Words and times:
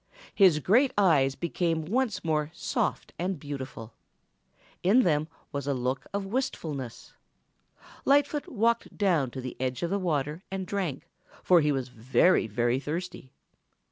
His 0.33 0.57
great 0.57 0.91
eyes 0.97 1.35
became 1.35 1.85
once 1.85 2.23
more 2.23 2.49
soft 2.55 3.13
and 3.19 3.39
beautiful. 3.39 3.93
In 4.81 5.03
them 5.03 5.27
was 5.51 5.67
a 5.67 5.75
look 5.75 6.07
of 6.11 6.25
wistfulness. 6.25 7.13
Lightfoot 8.03 8.47
walked 8.47 8.97
down 8.97 9.29
to 9.29 9.41
the 9.41 9.55
edge 9.59 9.83
of 9.83 9.91
the 9.91 9.99
water 9.99 10.41
and 10.49 10.65
drank, 10.65 11.07
for 11.43 11.61
he 11.61 11.71
was 11.71 11.89
very, 11.89 12.47
very 12.47 12.79
thirsty. 12.79 13.31